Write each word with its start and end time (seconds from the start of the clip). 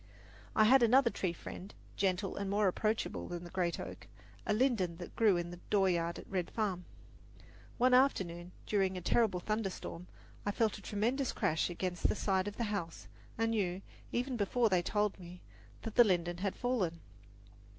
I 0.55 0.63
had 0.63 0.81
another 0.81 1.11
tree 1.11 1.31
friend, 1.31 1.75
gentle 1.95 2.35
and 2.35 2.49
more 2.49 2.67
approachable 2.67 3.27
than 3.27 3.43
the 3.43 3.51
great 3.51 3.79
oak 3.79 4.07
a 4.47 4.51
linden 4.51 4.97
that 4.97 5.15
grew 5.15 5.37
in 5.37 5.51
the 5.51 5.59
dooryard 5.69 6.17
at 6.17 6.27
Red 6.27 6.49
Farm. 6.49 6.85
One 7.77 7.93
afternoon, 7.93 8.51
during 8.65 8.97
a 8.97 9.01
terrible 9.01 9.39
thunderstorm, 9.39 10.07
I 10.43 10.49
felt 10.49 10.79
a 10.79 10.81
tremendous 10.81 11.31
crash 11.33 11.69
against 11.69 12.09
the 12.09 12.15
side 12.15 12.47
of 12.47 12.57
the 12.57 12.63
house 12.73 13.07
and 13.37 13.51
knew, 13.51 13.83
even 14.11 14.37
before 14.37 14.69
they 14.69 14.81
told 14.81 15.19
me, 15.19 15.39
that 15.83 15.93
the 15.93 16.03
linden 16.03 16.37
had 16.39 16.55
fallen. 16.55 17.01